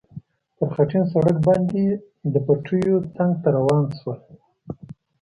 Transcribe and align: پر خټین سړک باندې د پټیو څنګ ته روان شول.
پر 0.55 0.67
خټین 0.75 1.03
سړک 1.13 1.37
باندې 1.47 1.83
د 2.33 2.35
پټیو 2.45 2.97
څنګ 3.15 3.31
ته 3.41 3.49
روان 3.57 3.83
شول. 3.99 4.19